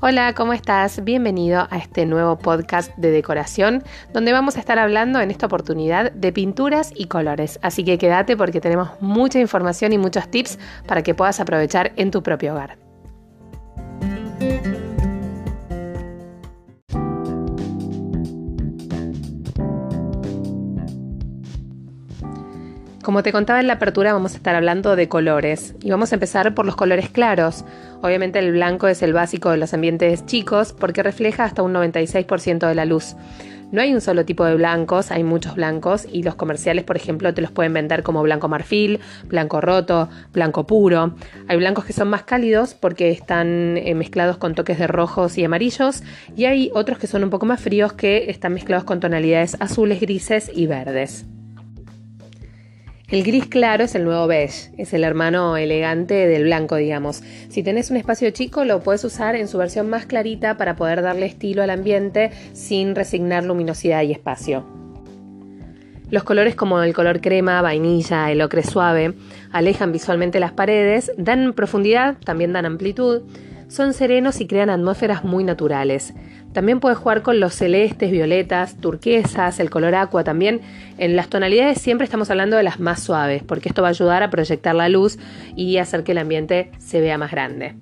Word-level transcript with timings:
Hola, 0.00 0.32
¿cómo 0.32 0.52
estás? 0.52 1.02
Bienvenido 1.02 1.66
a 1.70 1.76
este 1.76 2.06
nuevo 2.06 2.38
podcast 2.38 2.96
de 2.98 3.10
decoración 3.10 3.82
donde 4.12 4.32
vamos 4.32 4.56
a 4.56 4.60
estar 4.60 4.78
hablando 4.78 5.20
en 5.20 5.32
esta 5.32 5.46
oportunidad 5.46 6.12
de 6.12 6.32
pinturas 6.32 6.92
y 6.94 7.06
colores. 7.06 7.58
Así 7.62 7.82
que 7.82 7.98
quédate 7.98 8.36
porque 8.36 8.60
tenemos 8.60 8.90
mucha 9.00 9.40
información 9.40 9.92
y 9.92 9.98
muchos 9.98 10.30
tips 10.30 10.60
para 10.86 11.02
que 11.02 11.16
puedas 11.16 11.40
aprovechar 11.40 11.90
en 11.96 12.12
tu 12.12 12.22
propio 12.22 12.52
hogar. 12.52 12.87
Como 23.08 23.22
te 23.22 23.32
contaba 23.32 23.58
en 23.58 23.68
la 23.68 23.72
apertura, 23.72 24.12
vamos 24.12 24.34
a 24.34 24.36
estar 24.36 24.54
hablando 24.54 24.94
de 24.94 25.08
colores 25.08 25.74
y 25.80 25.88
vamos 25.88 26.12
a 26.12 26.16
empezar 26.16 26.54
por 26.54 26.66
los 26.66 26.76
colores 26.76 27.08
claros. 27.08 27.64
Obviamente 28.02 28.38
el 28.38 28.52
blanco 28.52 28.86
es 28.86 29.02
el 29.02 29.14
básico 29.14 29.48
de 29.48 29.56
los 29.56 29.72
ambientes 29.72 30.26
chicos 30.26 30.74
porque 30.78 31.02
refleja 31.02 31.44
hasta 31.44 31.62
un 31.62 31.72
96% 31.72 32.68
de 32.68 32.74
la 32.74 32.84
luz. 32.84 33.16
No 33.72 33.80
hay 33.80 33.94
un 33.94 34.02
solo 34.02 34.26
tipo 34.26 34.44
de 34.44 34.56
blancos, 34.56 35.10
hay 35.10 35.24
muchos 35.24 35.54
blancos 35.54 36.06
y 36.12 36.22
los 36.22 36.34
comerciales, 36.34 36.84
por 36.84 36.96
ejemplo, 36.96 37.32
te 37.32 37.40
los 37.40 37.50
pueden 37.50 37.72
vender 37.72 38.02
como 38.02 38.22
blanco 38.22 38.46
marfil, 38.46 39.00
blanco 39.24 39.62
roto, 39.62 40.10
blanco 40.34 40.66
puro. 40.66 41.14
Hay 41.48 41.56
blancos 41.56 41.86
que 41.86 41.94
son 41.94 42.10
más 42.10 42.24
cálidos 42.24 42.74
porque 42.74 43.10
están 43.10 43.78
eh, 43.78 43.94
mezclados 43.94 44.36
con 44.36 44.54
toques 44.54 44.78
de 44.78 44.86
rojos 44.86 45.38
y 45.38 45.44
amarillos 45.46 46.02
y 46.36 46.44
hay 46.44 46.70
otros 46.74 46.98
que 46.98 47.06
son 47.06 47.24
un 47.24 47.30
poco 47.30 47.46
más 47.46 47.62
fríos 47.62 47.94
que 47.94 48.28
están 48.28 48.52
mezclados 48.52 48.84
con 48.84 49.00
tonalidades 49.00 49.56
azules, 49.62 49.98
grises 49.98 50.50
y 50.54 50.66
verdes. 50.66 51.24
El 53.10 53.22
gris 53.22 53.46
claro 53.46 53.84
es 53.84 53.94
el 53.94 54.04
nuevo 54.04 54.26
beige, 54.26 54.70
es 54.76 54.92
el 54.92 55.02
hermano 55.02 55.56
elegante 55.56 56.26
del 56.26 56.42
blanco, 56.44 56.76
digamos. 56.76 57.22
Si 57.48 57.62
tenés 57.62 57.90
un 57.90 57.96
espacio 57.96 58.28
chico, 58.32 58.66
lo 58.66 58.80
puedes 58.80 59.02
usar 59.02 59.34
en 59.34 59.48
su 59.48 59.56
versión 59.56 59.88
más 59.88 60.04
clarita 60.04 60.58
para 60.58 60.76
poder 60.76 61.00
darle 61.00 61.24
estilo 61.24 61.62
al 61.62 61.70
ambiente 61.70 62.32
sin 62.52 62.94
resignar 62.94 63.44
luminosidad 63.44 64.02
y 64.02 64.12
espacio. 64.12 64.66
Los 66.10 66.22
colores 66.22 66.54
como 66.54 66.82
el 66.82 66.92
color 66.92 67.22
crema, 67.22 67.62
vainilla, 67.62 68.30
el 68.30 68.42
ocre 68.42 68.62
suave, 68.62 69.14
alejan 69.52 69.90
visualmente 69.90 70.38
las 70.38 70.52
paredes, 70.52 71.10
dan 71.16 71.54
profundidad, 71.54 72.18
también 72.22 72.52
dan 72.52 72.66
amplitud, 72.66 73.22
son 73.68 73.94
serenos 73.94 74.38
y 74.42 74.46
crean 74.46 74.68
atmósferas 74.68 75.24
muy 75.24 75.44
naturales. 75.44 76.12
También 76.52 76.80
puedes 76.80 76.98
jugar 76.98 77.22
con 77.22 77.40
los 77.40 77.54
celestes, 77.54 78.10
violetas, 78.10 78.76
turquesas, 78.80 79.60
el 79.60 79.70
color 79.70 79.94
aqua 79.94 80.24
también. 80.24 80.60
En 80.96 81.14
las 81.14 81.28
tonalidades 81.28 81.80
siempre 81.80 82.04
estamos 82.04 82.30
hablando 82.30 82.56
de 82.56 82.62
las 82.62 82.80
más 82.80 83.02
suaves, 83.02 83.42
porque 83.42 83.68
esto 83.68 83.82
va 83.82 83.88
a 83.88 83.90
ayudar 83.90 84.22
a 84.22 84.30
proyectar 84.30 84.74
la 84.74 84.88
luz 84.88 85.18
y 85.56 85.76
hacer 85.76 86.04
que 86.04 86.12
el 86.12 86.18
ambiente 86.18 86.72
se 86.78 87.00
vea 87.00 87.18
más 87.18 87.30
grande. 87.30 87.76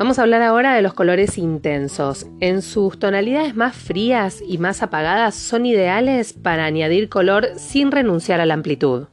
Vamos 0.00 0.18
a 0.18 0.22
hablar 0.22 0.40
ahora 0.40 0.74
de 0.74 0.80
los 0.80 0.94
colores 0.94 1.36
intensos. 1.36 2.26
En 2.40 2.62
sus 2.62 2.98
tonalidades 2.98 3.54
más 3.54 3.76
frías 3.76 4.42
y 4.46 4.56
más 4.56 4.82
apagadas 4.82 5.34
son 5.34 5.66
ideales 5.66 6.32
para 6.32 6.64
añadir 6.64 7.10
color 7.10 7.48
sin 7.56 7.92
renunciar 7.92 8.40
a 8.40 8.46
la 8.46 8.54
amplitud. 8.54 9.08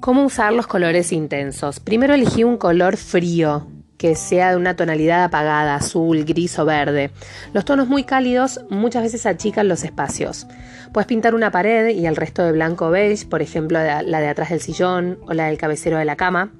¿Cómo 0.00 0.24
usar 0.24 0.52
los 0.52 0.66
colores 0.66 1.10
intensos? 1.10 1.80
Primero 1.80 2.12
elegí 2.12 2.44
un 2.44 2.58
color 2.58 2.98
frío, 2.98 3.66
que 4.02 4.16
sea 4.16 4.50
de 4.50 4.56
una 4.56 4.74
tonalidad 4.74 5.22
apagada, 5.22 5.76
azul, 5.76 6.24
gris 6.24 6.58
o 6.58 6.64
verde. 6.64 7.12
Los 7.52 7.64
tonos 7.64 7.86
muy 7.86 8.02
cálidos 8.02 8.58
muchas 8.68 9.04
veces 9.04 9.26
achican 9.26 9.68
los 9.68 9.84
espacios. 9.84 10.48
Puedes 10.92 11.06
pintar 11.06 11.36
una 11.36 11.52
pared 11.52 11.90
y 11.90 12.04
el 12.06 12.16
resto 12.16 12.42
de 12.42 12.50
blanco 12.50 12.86
o 12.86 12.90
beige, 12.90 13.26
por 13.26 13.42
ejemplo 13.42 13.78
la 13.78 14.20
de 14.20 14.26
atrás 14.26 14.50
del 14.50 14.60
sillón 14.60 15.20
o 15.28 15.34
la 15.34 15.46
del 15.46 15.56
cabecero 15.56 15.98
de 15.98 16.04
la 16.04 16.16
cama. 16.16 16.50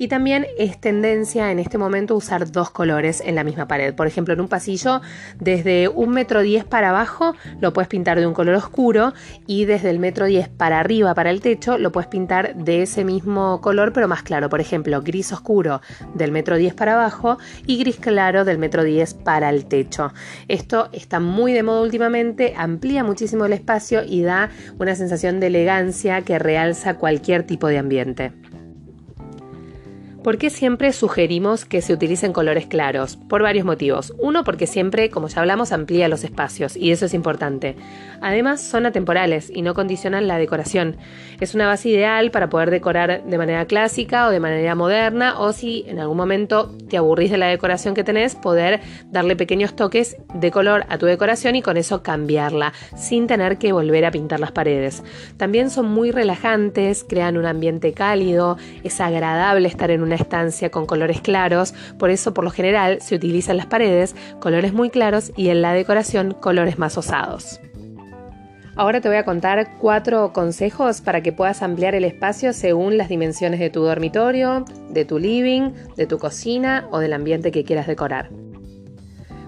Y 0.00 0.08
también 0.08 0.46
es 0.56 0.80
tendencia 0.80 1.52
en 1.52 1.58
este 1.58 1.76
momento 1.76 2.16
usar 2.16 2.50
dos 2.50 2.70
colores 2.70 3.22
en 3.22 3.34
la 3.34 3.44
misma 3.44 3.68
pared. 3.68 3.94
Por 3.94 4.06
ejemplo, 4.06 4.32
en 4.32 4.40
un 4.40 4.48
pasillo, 4.48 5.02
desde 5.38 5.88
un 5.88 6.08
metro 6.08 6.40
diez 6.40 6.64
para 6.64 6.88
abajo 6.88 7.34
lo 7.60 7.74
puedes 7.74 7.88
pintar 7.88 8.18
de 8.18 8.26
un 8.26 8.32
color 8.32 8.54
oscuro 8.54 9.12
y 9.46 9.66
desde 9.66 9.90
el 9.90 9.98
metro 9.98 10.24
diez 10.24 10.48
para 10.48 10.80
arriba, 10.80 11.12
para 11.12 11.28
el 11.28 11.42
techo, 11.42 11.76
lo 11.76 11.92
puedes 11.92 12.08
pintar 12.08 12.54
de 12.54 12.80
ese 12.80 13.04
mismo 13.04 13.60
color 13.60 13.92
pero 13.92 14.08
más 14.08 14.22
claro. 14.22 14.48
Por 14.48 14.62
ejemplo, 14.62 15.02
gris 15.02 15.34
oscuro 15.34 15.82
del 16.14 16.32
metro 16.32 16.56
diez 16.56 16.72
para 16.72 16.94
abajo 16.94 17.36
y 17.66 17.76
gris 17.76 17.96
claro 17.96 18.46
del 18.46 18.56
metro 18.56 18.84
diez 18.84 19.12
para 19.12 19.50
el 19.50 19.66
techo. 19.66 20.14
Esto 20.48 20.88
está 20.92 21.20
muy 21.20 21.52
de 21.52 21.62
moda 21.62 21.82
últimamente, 21.82 22.54
amplía 22.56 23.04
muchísimo 23.04 23.44
el 23.44 23.52
espacio 23.52 24.02
y 24.02 24.22
da 24.22 24.48
una 24.78 24.94
sensación 24.94 25.40
de 25.40 25.48
elegancia 25.48 26.22
que 26.22 26.38
realza 26.38 26.94
cualquier 26.94 27.42
tipo 27.42 27.66
de 27.66 27.76
ambiente. 27.76 28.32
¿Por 30.22 30.36
qué 30.36 30.50
siempre 30.50 30.92
sugerimos 30.92 31.64
que 31.64 31.80
se 31.80 31.94
utilicen 31.94 32.34
colores 32.34 32.66
claros? 32.66 33.16
Por 33.16 33.42
varios 33.42 33.64
motivos. 33.64 34.12
Uno, 34.18 34.44
porque 34.44 34.66
siempre, 34.66 35.08
como 35.08 35.28
ya 35.28 35.40
hablamos, 35.40 35.72
amplía 35.72 36.08
los 36.08 36.24
espacios 36.24 36.76
y 36.76 36.90
eso 36.90 37.06
es 37.06 37.14
importante. 37.14 37.74
Además, 38.20 38.60
son 38.60 38.84
atemporales 38.84 39.50
y 39.52 39.62
no 39.62 39.72
condicionan 39.72 40.28
la 40.28 40.36
decoración. 40.36 40.98
Es 41.40 41.54
una 41.54 41.66
base 41.66 41.88
ideal 41.88 42.30
para 42.30 42.50
poder 42.50 42.70
decorar 42.70 43.24
de 43.24 43.38
manera 43.38 43.64
clásica 43.64 44.26
o 44.26 44.30
de 44.30 44.40
manera 44.40 44.74
moderna 44.74 45.40
o 45.40 45.54
si 45.54 45.86
en 45.88 45.98
algún 45.98 46.18
momento 46.18 46.70
te 46.90 46.98
aburrís 46.98 47.30
de 47.30 47.38
la 47.38 47.46
decoración 47.46 47.94
que 47.94 48.04
tenés, 48.04 48.34
poder 48.34 48.80
darle 49.06 49.36
pequeños 49.36 49.74
toques 49.74 50.18
de 50.34 50.50
color 50.50 50.84
a 50.90 50.98
tu 50.98 51.06
decoración 51.06 51.56
y 51.56 51.62
con 51.62 51.78
eso 51.78 52.02
cambiarla 52.02 52.74
sin 52.94 53.26
tener 53.26 53.56
que 53.56 53.72
volver 53.72 54.04
a 54.04 54.10
pintar 54.10 54.38
las 54.38 54.52
paredes. 54.52 55.02
También 55.38 55.70
son 55.70 55.86
muy 55.86 56.10
relajantes, 56.10 57.06
crean 57.08 57.38
un 57.38 57.46
ambiente 57.46 57.94
cálido, 57.94 58.58
es 58.84 59.00
agradable 59.00 59.66
estar 59.66 59.90
en 59.90 60.02
un 60.02 60.09
una 60.10 60.16
estancia 60.16 60.70
con 60.70 60.86
colores 60.86 61.20
claros, 61.20 61.72
por 61.96 62.10
eso 62.10 62.34
por 62.34 62.42
lo 62.42 62.50
general 62.50 63.00
se 63.00 63.14
utilizan 63.14 63.56
las 63.56 63.66
paredes 63.66 64.16
colores 64.40 64.72
muy 64.72 64.90
claros 64.90 65.32
y 65.36 65.50
en 65.50 65.62
la 65.62 65.72
decoración 65.72 66.32
colores 66.32 66.78
más 66.78 66.98
osados. 66.98 67.60
Ahora 68.74 69.00
te 69.00 69.08
voy 69.08 69.18
a 69.18 69.24
contar 69.24 69.76
cuatro 69.78 70.32
consejos 70.32 71.00
para 71.00 71.22
que 71.22 71.32
puedas 71.32 71.62
ampliar 71.62 71.94
el 71.94 72.04
espacio 72.04 72.52
según 72.52 72.96
las 72.96 73.08
dimensiones 73.08 73.60
de 73.60 73.70
tu 73.70 73.82
dormitorio, 73.82 74.64
de 74.88 75.04
tu 75.04 75.18
living, 75.18 75.70
de 75.96 76.06
tu 76.06 76.18
cocina 76.18 76.88
o 76.90 76.98
del 76.98 77.12
ambiente 77.12 77.52
que 77.52 77.62
quieras 77.62 77.86
decorar. 77.86 78.30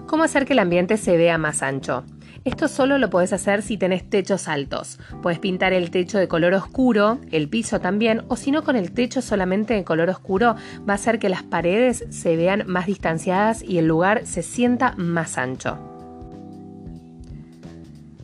¿Cómo 0.07 0.23
hacer 0.23 0.45
que 0.45 0.53
el 0.53 0.59
ambiente 0.59 0.95
se 0.97 1.17
vea 1.17 1.37
más 1.37 1.61
ancho? 1.61 2.05
Esto 2.45 2.67
solo 2.67 2.97
lo 2.97 3.09
puedes 3.09 3.31
hacer 3.31 3.61
si 3.61 3.77
tenés 3.77 4.09
techos 4.09 4.49
altos. 4.49 4.99
Puedes 5.21 5.39
pintar 5.39 5.71
el 5.71 5.91
techo 5.91 6.19
de 6.19 6.27
color 6.27 6.53
oscuro, 6.53 7.19
el 7.31 7.47
piso 7.47 7.79
también, 7.79 8.23
o 8.27 8.35
si 8.35 8.51
no 8.51 8.63
con 8.63 8.75
el 8.75 8.91
techo 8.91 9.21
solamente 9.21 9.73
de 9.75 9.85
color 9.85 10.09
oscuro 10.09 10.55
va 10.87 10.93
a 10.93 10.95
hacer 10.95 11.19
que 11.19 11.29
las 11.29 11.43
paredes 11.43 12.03
se 12.09 12.35
vean 12.35 12.63
más 12.67 12.85
distanciadas 12.85 13.63
y 13.63 13.77
el 13.77 13.87
lugar 13.87 14.25
se 14.25 14.43
sienta 14.43 14.93
más 14.97 15.37
ancho. 15.37 15.77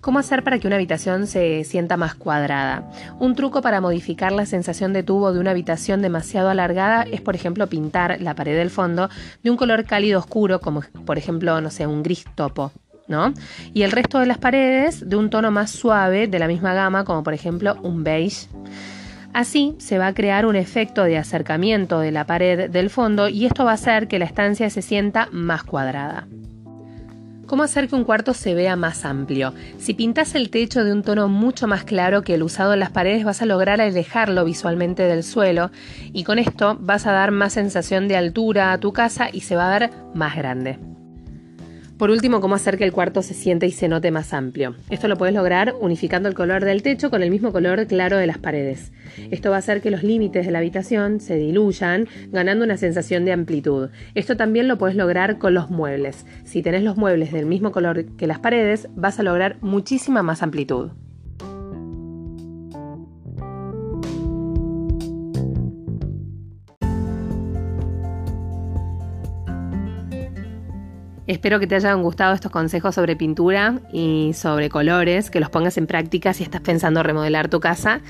¿Cómo 0.02 0.20
hacer 0.20 0.44
para 0.44 0.60
que 0.60 0.68
una 0.68 0.76
habitación 0.76 1.26
se 1.26 1.64
sienta 1.64 1.96
más 1.96 2.14
cuadrada? 2.16 2.90
Un 3.20 3.36
truco 3.36 3.62
para 3.62 3.80
modificar 3.80 4.34
la 4.34 4.46
sensación 4.46 4.92
de 4.92 5.04
tubo 5.04 5.32
de 5.32 5.40
una 5.40 5.52
habitación 5.52 6.02
demasiado 6.02 6.50
alargada 6.50 7.04
es, 7.04 7.22
por 7.22 7.36
ejemplo, 7.36 7.68
pintar 7.68 8.22
la 8.22 8.36
pared 8.36 8.58
del 8.58 8.70
fondo 8.70 9.10
de 9.44 9.50
un 9.50 9.56
color 9.56 9.86
cálido 9.86 10.20
oscuro, 10.20 10.60
como 10.60 10.82
por 11.06 11.18
ejemplo, 11.18 11.62
no 11.62 11.70
sé, 11.70 11.88
un 11.88 12.04
gris 12.04 12.26
topo. 12.36 12.74
Y 13.74 13.84
el 13.84 13.92
resto 13.92 14.20
de 14.20 14.26
las 14.26 14.38
paredes 14.38 15.10
de 15.10 15.16
un 15.16 15.30
tono 15.30 15.52
más 15.52 15.72
suave 15.72 16.28
de 16.28 16.40
la 16.40 16.48
misma 16.48 16.74
gama, 16.74 17.06
como 17.06 17.24
por 17.24 17.34
ejemplo 17.34 17.78
un 17.82 18.04
beige. 18.04 18.48
Así 19.34 19.76
se 19.78 19.98
va 19.98 20.08
a 20.08 20.14
crear 20.14 20.46
un 20.46 20.56
efecto 20.56 21.04
de 21.04 21.18
acercamiento 21.18 22.00
de 22.00 22.12
la 22.12 22.26
pared 22.26 22.70
del 22.70 22.90
fondo 22.90 23.30
y 23.30 23.46
esto 23.46 23.66
va 23.66 23.72
a 23.72 23.76
hacer 23.76 24.08
que 24.08 24.20
la 24.20 24.26
estancia 24.26 24.70
se 24.70 24.82
sienta 24.82 25.30
más 25.32 25.64
cuadrada. 25.64 26.28
¿Cómo 27.46 27.64
hacer 27.64 27.88
que 27.88 27.96
un 27.96 28.04
cuarto 28.04 28.36
se 28.36 28.54
vea 28.54 28.76
más 28.76 29.06
amplio? 29.06 29.56
Si 29.80 29.96
pintas 29.96 30.36
el 30.36 30.52
techo 30.52 30.84
de 30.84 30.94
un 30.94 31.02
tono 31.02 31.28
mucho 31.28 31.68
más 31.68 31.84
claro 31.84 32.22
que 32.22 32.36
el 32.36 32.44
usado 32.44 32.74
en 32.74 32.80
las 32.80 32.92
paredes 32.92 33.24
vas 33.24 33.42
a 33.42 33.48
lograr 33.48 33.82
alejarlo 33.82 34.46
visualmente 34.46 35.04
del 35.04 35.24
suelo 35.24 35.72
y 36.14 36.26
con 36.26 36.38
esto 36.38 36.78
vas 36.80 37.08
a 37.08 37.12
dar 37.12 37.32
más 37.32 37.54
sensación 37.54 38.08
de 38.08 38.18
altura 38.18 38.72
a 38.72 38.78
tu 38.80 38.94
casa 38.94 39.30
y 39.34 39.42
se 39.42 39.56
va 39.56 39.68
a 39.68 39.80
ver 39.80 39.90
más 40.14 40.36
grande. 40.36 40.78
Por 42.00 42.12
último, 42.12 42.40
cómo 42.40 42.56
hacer 42.56 42.78
que 42.78 42.86
el 42.86 42.94
cuarto 42.94 43.22
se 43.22 43.34
siente 43.34 43.68
y 43.68 43.72
se 43.72 43.90
note 43.90 44.10
más 44.10 44.34
amplio. 44.34 44.74
Esto 44.90 45.10
lo 45.10 45.18
puedes 45.18 45.36
lograr 45.36 45.76
unificando 45.82 46.30
el 46.30 46.34
color 46.34 46.64
del 46.64 46.82
techo 46.82 47.10
con 47.10 47.24
el 47.24 47.30
mismo 47.30 47.52
color 47.52 47.88
claro 47.88 48.16
de 48.16 48.26
las 48.26 48.38
paredes. 48.38 48.94
Esto 49.32 49.50
va 49.50 49.58
a 49.58 49.60
hacer 49.60 49.82
que 49.82 49.92
los 49.92 50.02
límites 50.02 50.46
de 50.46 50.52
la 50.54 50.60
habitación 50.60 51.20
se 51.20 51.36
diluyan, 51.36 52.08
ganando 52.32 52.64
una 52.64 52.78
sensación 52.78 53.26
de 53.26 53.34
amplitud. 53.34 53.90
Esto 54.16 54.38
también 54.38 54.70
lo 54.70 54.78
puedes 54.78 54.96
lograr 54.96 55.40
con 55.40 55.54
los 55.54 55.70
muebles. 55.70 56.26
Si 56.46 56.62
tenés 56.62 56.84
los 56.84 56.96
muebles 56.96 57.34
del 57.34 57.46
mismo 57.46 57.74
color 57.74 58.06
que 58.16 58.28
las 58.28 58.40
paredes, 58.40 58.88
vas 58.96 59.20
a 59.20 59.24
lograr 59.24 59.58
muchísima 59.60 60.24
más 60.24 60.42
amplitud. 60.42 60.92
Espero 71.30 71.60
que 71.60 71.68
te 71.68 71.76
hayan 71.76 72.02
gustado 72.02 72.34
estos 72.34 72.52
consejos 72.52 72.96
sobre 72.96 73.16
pintura 73.16 73.82
y 73.94 74.32
sobre 74.34 74.68
colores, 74.68 75.30
que 75.30 75.40
los 75.40 75.52
pongas 75.52 75.78
en 75.78 75.86
práctica 75.86 76.34
si 76.34 76.42
estás 76.42 76.62
pensando 76.62 77.04
remodelar 77.04 77.50
tu 77.50 77.60
casa 77.60 78.02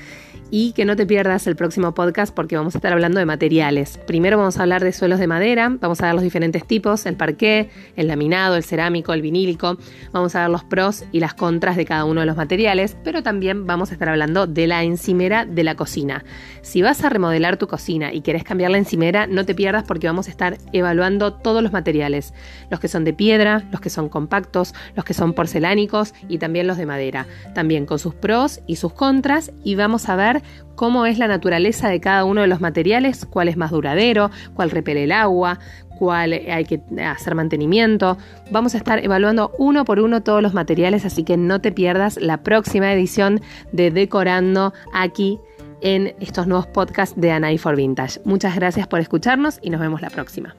y 0.50 0.72
que 0.72 0.84
no 0.84 0.96
te 0.96 1.06
pierdas 1.06 1.46
el 1.46 1.56
próximo 1.56 1.94
podcast 1.94 2.34
porque 2.34 2.56
vamos 2.56 2.74
a 2.74 2.78
estar 2.78 2.92
hablando 2.92 3.18
de 3.18 3.26
materiales. 3.26 3.98
Primero 4.06 4.38
vamos 4.38 4.58
a 4.58 4.62
hablar 4.62 4.82
de 4.82 4.92
suelos 4.92 5.18
de 5.18 5.26
madera, 5.26 5.76
vamos 5.80 6.00
a 6.00 6.06
ver 6.06 6.14
los 6.14 6.22
diferentes 6.22 6.66
tipos, 6.66 7.06
el 7.06 7.16
parqué, 7.16 7.70
el 7.96 8.08
laminado, 8.08 8.56
el 8.56 8.64
cerámico, 8.64 9.12
el 9.12 9.22
vinílico, 9.22 9.78
vamos 10.12 10.34
a 10.34 10.42
ver 10.42 10.50
los 10.50 10.64
pros 10.64 11.04
y 11.12 11.20
las 11.20 11.34
contras 11.34 11.76
de 11.76 11.84
cada 11.84 12.04
uno 12.04 12.20
de 12.20 12.26
los 12.26 12.36
materiales, 12.36 12.96
pero 13.04 13.22
también 13.22 13.66
vamos 13.66 13.90
a 13.90 13.94
estar 13.94 14.08
hablando 14.08 14.46
de 14.46 14.66
la 14.66 14.82
encimera 14.82 15.44
de 15.44 15.64
la 15.64 15.74
cocina. 15.74 16.24
Si 16.62 16.82
vas 16.82 17.04
a 17.04 17.08
remodelar 17.08 17.56
tu 17.56 17.66
cocina 17.66 18.12
y 18.12 18.20
querés 18.20 18.44
cambiar 18.44 18.70
la 18.70 18.78
encimera, 18.78 19.26
no 19.26 19.44
te 19.44 19.54
pierdas 19.54 19.84
porque 19.84 20.06
vamos 20.06 20.28
a 20.28 20.30
estar 20.30 20.58
evaluando 20.72 21.32
todos 21.32 21.62
los 21.62 21.72
materiales, 21.72 22.34
los 22.70 22.80
que 22.80 22.88
son 22.88 23.04
de 23.04 23.12
piedra, 23.12 23.64
los 23.70 23.80
que 23.80 23.90
son 23.90 24.08
compactos, 24.08 24.74
los 24.94 25.04
que 25.04 25.14
son 25.14 25.32
porcelánicos 25.32 26.14
y 26.28 26.38
también 26.38 26.66
los 26.66 26.76
de 26.76 26.86
madera, 26.86 27.26
también 27.54 27.86
con 27.86 27.98
sus 27.98 28.14
pros 28.14 28.60
y 28.66 28.76
sus 28.76 28.92
contras 28.92 29.52
y 29.64 29.74
vamos 29.74 30.08
a 30.08 30.16
ver 30.16 30.39
cómo 30.74 31.06
es 31.06 31.18
la 31.18 31.28
naturaleza 31.28 31.88
de 31.88 32.00
cada 32.00 32.24
uno 32.24 32.40
de 32.40 32.46
los 32.46 32.60
materiales, 32.60 33.26
cuál 33.26 33.48
es 33.48 33.56
más 33.56 33.70
duradero, 33.70 34.30
cuál 34.54 34.70
repele 34.70 35.04
el 35.04 35.12
agua, 35.12 35.58
cuál 35.98 36.32
hay 36.32 36.64
que 36.64 36.80
hacer 37.04 37.34
mantenimiento. 37.34 38.16
Vamos 38.50 38.74
a 38.74 38.78
estar 38.78 39.04
evaluando 39.04 39.52
uno 39.58 39.84
por 39.84 40.00
uno 40.00 40.22
todos 40.22 40.42
los 40.42 40.54
materiales, 40.54 41.04
así 41.04 41.24
que 41.24 41.36
no 41.36 41.60
te 41.60 41.72
pierdas 41.72 42.16
la 42.16 42.42
próxima 42.42 42.92
edición 42.92 43.40
de 43.72 43.90
Decorando 43.90 44.72
aquí 44.94 45.38
en 45.82 46.14
estos 46.20 46.46
nuevos 46.46 46.66
podcasts 46.66 47.20
de 47.20 47.32
Anai 47.32 47.58
for 47.58 47.76
Vintage. 47.76 48.20
Muchas 48.24 48.54
gracias 48.54 48.86
por 48.86 49.00
escucharnos 49.00 49.58
y 49.62 49.70
nos 49.70 49.80
vemos 49.80 50.00
la 50.00 50.10
próxima. 50.10 50.54